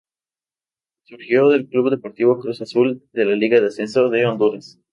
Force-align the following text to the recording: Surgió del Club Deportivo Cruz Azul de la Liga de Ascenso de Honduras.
Surgió 1.03 1.47
del 1.49 1.67
Club 1.67 1.91
Deportivo 1.91 2.39
Cruz 2.39 2.59
Azul 2.59 3.07
de 3.13 3.23
la 3.25 3.35
Liga 3.35 3.61
de 3.61 3.67
Ascenso 3.67 4.09
de 4.09 4.25
Honduras. 4.25 4.79